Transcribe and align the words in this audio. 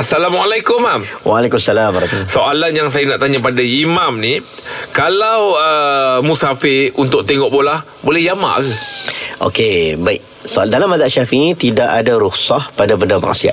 Assalamualaikum, 0.00 0.80
Mam. 0.80 1.04
Waalaikumsalam 1.28 1.92
Soalan 2.24 2.72
yang 2.72 2.88
saya 2.88 3.04
nak 3.04 3.20
tanya 3.20 3.36
pada 3.36 3.60
imam 3.60 4.16
ni, 4.16 4.40
kalau 4.96 5.52
uh, 5.60 6.24
musafir 6.24 6.88
untuk 6.96 7.28
tengok 7.28 7.52
bola, 7.52 7.84
boleh 8.00 8.24
jamak 8.24 8.64
ke? 8.64 8.72
Okey, 9.44 10.00
baik. 10.00 10.24
Soal 10.48 10.72
dalam 10.72 10.88
mazhab 10.88 11.12
Syafi'i 11.12 11.52
tidak 11.52 11.92
ada 11.92 12.16
rukhsah 12.16 12.72
pada 12.72 12.96
benda 12.96 13.20
maksiat. 13.20 13.52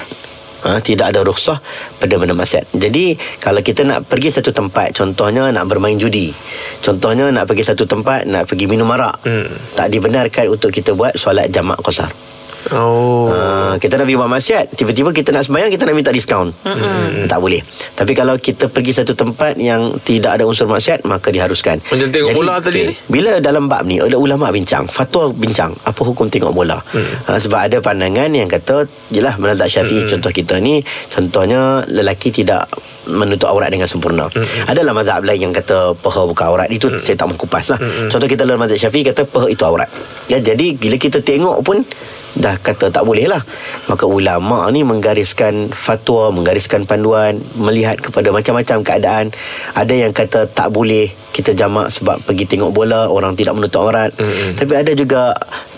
Ha, 0.64 0.80
tidak 0.80 1.12
ada 1.12 1.20
rukhsah 1.28 1.60
pada 2.00 2.16
benda 2.16 2.32
maksiat. 2.32 2.72
Jadi 2.80 3.20
kalau 3.44 3.60
kita 3.60 3.84
nak 3.84 4.08
pergi 4.08 4.32
satu 4.32 4.56
tempat, 4.56 4.96
contohnya 4.96 5.52
nak 5.52 5.68
bermain 5.68 6.00
judi. 6.00 6.32
Contohnya 6.80 7.28
nak 7.28 7.52
pergi 7.52 7.68
satu 7.68 7.84
tempat 7.84 8.24
nak 8.24 8.48
pergi 8.48 8.72
minum 8.72 8.88
arak. 8.96 9.20
Hmm. 9.28 9.52
Tak 9.76 9.92
dibenarkan 9.92 10.48
untuk 10.48 10.72
kita 10.72 10.96
buat 10.96 11.12
solat 11.20 11.52
jamak 11.52 11.76
qasar. 11.84 12.08
Oh. 12.72 13.32
Uh, 13.32 13.67
kita 13.80 13.98
nak 13.98 14.06
pergi 14.10 14.20
buat 14.20 14.32
maksiat 14.32 14.66
Tiba-tiba 14.76 15.10
kita 15.14 15.30
nak 15.34 15.44
sembahyang 15.48 15.72
Kita 15.74 15.84
nak 15.88 15.96
minta 15.96 16.12
diskaun 16.14 16.50
mm-hmm. 16.52 17.26
Tak 17.30 17.40
boleh 17.40 17.62
Tapi 17.94 18.12
kalau 18.18 18.36
kita 18.38 18.70
pergi 18.70 18.92
satu 18.98 19.14
tempat 19.14 19.56
Yang 19.58 20.02
tidak 20.04 20.38
ada 20.38 20.44
unsur 20.44 20.68
maksiat 20.68 21.06
Maka 21.06 21.34
diharuskan 21.34 21.82
Macam 21.88 22.08
tengok 22.12 22.32
bola 22.36 22.60
tadi 22.60 22.92
ni? 22.92 22.94
Bila 23.08 23.40
dalam 23.42 23.66
bab 23.72 23.86
ni 23.86 24.02
Ada 24.02 24.18
ulama 24.20 24.52
bincang 24.52 24.86
Fatwa 24.86 25.32
bincang 25.32 25.74
Apa 25.86 26.02
hukum 26.04 26.28
tengok 26.28 26.52
bola 26.52 26.78
mm. 26.78 27.30
uh, 27.32 27.40
Sebab 27.40 27.60
ada 27.72 27.78
pandangan 27.80 28.30
yang 28.34 28.50
kata 28.52 28.86
Yelah 29.14 29.38
menazak 29.40 29.72
syafi'i 29.72 30.06
mm. 30.06 30.10
Contoh 30.12 30.32
kita 30.34 30.60
ni 30.60 30.84
Contohnya 31.14 31.82
Lelaki 31.88 32.30
tidak 32.30 32.68
menutup 33.08 33.48
aurat 33.48 33.72
dengan 33.72 33.88
sempurna. 33.88 34.28
Mm-hmm. 34.28 34.68
Adalah 34.68 34.92
mazhab 34.92 35.24
lain 35.24 35.50
yang 35.50 35.54
kata 35.56 35.96
peha 35.96 36.22
bukan 36.28 36.46
aurat. 36.52 36.68
Itu 36.68 36.92
mm-hmm. 36.92 37.04
saya 37.04 37.16
tak 37.16 37.28
mau 37.32 37.40
kupas 37.40 37.72
lah. 37.72 37.80
Mm-hmm. 37.80 38.10
Contoh 38.12 38.28
kita 38.28 38.44
dalam 38.44 38.60
mazhab 38.60 38.80
syafi'i 38.80 39.04
kata 39.08 39.24
peha 39.24 39.48
itu 39.48 39.64
aurat. 39.64 39.90
Ya, 40.28 40.44
jadi 40.44 40.76
bila 40.76 41.00
kita 41.00 41.24
tengok 41.24 41.64
pun 41.64 41.88
dah 42.38 42.56
kata 42.62 42.94
tak 42.94 43.04
boleh 43.04 43.26
lah. 43.26 43.42
Maka 43.90 44.06
ulama 44.06 44.70
ni 44.70 44.86
menggariskan 44.86 45.74
fatwa, 45.74 46.30
menggariskan 46.30 46.86
panduan, 46.86 47.42
melihat 47.58 47.98
kepada 47.98 48.30
macam-macam 48.30 48.86
keadaan. 48.86 49.26
Ada 49.74 49.94
yang 50.08 50.14
kata 50.14 50.46
tak 50.48 50.70
boleh 50.70 51.10
kita 51.34 51.54
jamak 51.54 51.94
sebab 51.94 52.18
pergi 52.26 52.50
tengok 52.50 52.74
bola, 52.74 53.10
orang 53.10 53.38
tidak 53.38 53.54
menutup 53.54 53.86
aurat. 53.86 54.10
Mm-hmm. 54.18 54.58
Tapi 54.58 54.74
ada 54.74 54.92
juga 54.98 55.22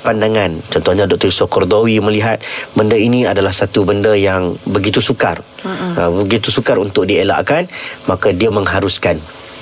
pandangan. 0.04 0.56
Contohnya 0.72 1.04
Dr. 1.04 1.36
Sokordawi 1.36 2.00
melihat 2.00 2.40
benda 2.76 2.96
ini 2.96 3.28
adalah 3.28 3.52
satu 3.52 3.84
benda 3.84 4.16
yang 4.16 4.56
begitu 4.64 5.04
sukar. 5.04 5.40
Mm-hmm. 5.40 5.92
Uh, 6.00 6.12
begitu 6.24 6.48
sukar 6.48 6.80
untuk 6.80 7.08
dielakkan, 7.08 7.68
maka 8.08 8.32
dia 8.32 8.48
mengharuskan 8.48 9.20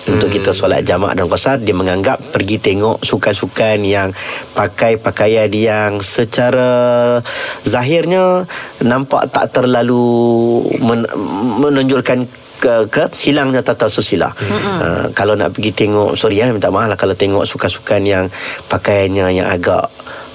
untuk 0.08 0.31
kita 0.31 0.55
solat 0.55 0.88
jamak 0.88 1.13
dan 1.13 1.27
qasar 1.27 1.59
dia 1.59 1.75
menganggap 1.75 2.19
pergi 2.31 2.58
tengok 2.63 3.03
sukan-sukan 3.03 3.83
yang 3.83 4.09
pakai 4.55 4.95
pakaian 4.95 5.52
yang 5.52 6.00
secara 6.00 7.19
zahirnya 7.67 8.47
nampak 8.83 9.28
tak 9.30 9.52
terlalu 9.52 10.63
men- 10.80 11.11
menonjolkan 11.59 12.23
ke, 12.58 12.89
ke 12.89 13.03
hilangnya 13.22 13.61
tata 13.61 13.85
susila. 13.85 14.33
Mm-hmm. 14.33 14.75
Uh, 14.81 15.05
kalau 15.13 15.38
nak 15.38 15.53
pergi 15.53 15.72
tengok 15.73 16.17
sorry 16.17 16.41
ya 16.41 16.50
minta 16.50 16.73
maaf 16.73 16.89
lah 16.89 16.97
kalau 16.97 17.13
tengok 17.13 17.45
sukan-sukan 17.45 18.02
yang 18.02 18.25
pakaiannya 18.66 19.44
yang 19.44 19.47
agak 19.47 19.85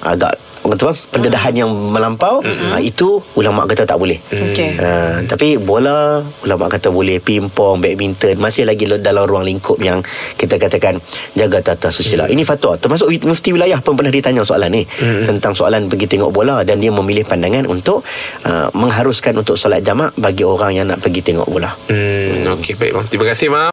agak 0.03 0.35
orang 0.63 0.77
tu 0.79 0.87
pendedahan 1.11 1.53
yang 1.53 1.69
melampau 1.69 2.39
mm-hmm. 2.39 2.71
uh, 2.73 2.81
itu 2.81 3.19
ulama 3.35 3.67
kata 3.67 3.83
tak 3.83 3.99
boleh. 3.99 4.17
Okey. 4.31 4.79
Uh, 4.79 5.23
tapi 5.27 5.59
bola 5.59 6.23
ulama 6.43 6.71
kata 6.71 6.89
boleh 6.89 7.19
pingpong, 7.19 7.83
badminton 7.83 8.39
masih 8.39 8.63
lagi 8.63 8.87
dalam 8.87 9.23
ruang 9.27 9.43
lingkup 9.43 9.77
yang 9.83 9.99
kita 10.39 10.55
katakan 10.57 10.97
jaga 11.35 11.59
tata 11.59 11.91
susila. 11.91 12.25
Mm. 12.27 12.33
Ini 12.39 12.43
fatwa. 12.47 12.79
Termasuk 12.79 13.11
mufti 13.27 13.51
wilayah 13.51 13.79
pun 13.83 13.99
pernah 13.99 14.11
ditanya 14.11 14.41
soalan 14.47 14.71
ni 14.71 14.83
mm. 14.83 15.27
tentang 15.27 15.53
soalan 15.53 15.91
pergi 15.91 16.07
tengok 16.09 16.31
bola 16.31 16.63
dan 16.63 16.79
dia 16.79 16.89
memilih 16.89 17.27
pandangan 17.27 17.67
untuk 17.67 18.01
uh, 18.47 18.67
mengharuskan 18.73 19.35
untuk 19.37 19.59
solat 19.59 19.83
jamak 19.83 20.15
bagi 20.17 20.47
orang 20.47 20.71
yang 20.73 20.85
nak 20.89 21.03
pergi 21.03 21.21
tengok 21.21 21.47
bola. 21.47 21.69
Hmm, 21.91 22.57
okey 22.59 22.73
baik, 22.79 22.91
Mam. 22.95 23.05
Terima 23.11 23.25
kasih, 23.29 23.47
Mam. 23.51 23.61